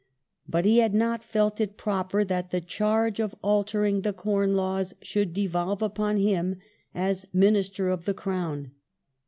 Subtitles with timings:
[0.49, 4.95] But he had not felt it proper that" the charge of altering the Corn Laws
[5.03, 6.55] should devolve upon him
[6.95, 8.71] as Minister of the Crown